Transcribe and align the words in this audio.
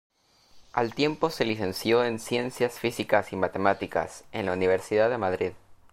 Al 0.73 0.95
tiempo 0.95 1.29
se 1.29 1.45
licenció 1.45 2.03
en 2.03 2.17
Ciencias 2.19 2.79
Físicas 2.79 3.33
y 3.33 3.35
Matemáticas, 3.35 4.23
en 4.31 4.47
la 4.47 4.53
Universidad 4.53 5.11
de 5.11 5.19
Madrid. 5.19 5.51